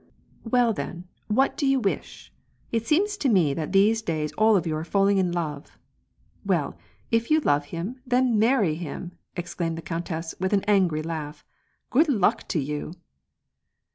[0.43, 2.33] "Well then, what do you wish?
[2.71, 5.77] It seems to me that these days all of you are falling in love.
[6.43, 6.75] Well,
[7.11, 11.43] if you love him, then marry him," exclaimed the countess, with an angry laagh."
[11.91, 12.95] Grood luck to you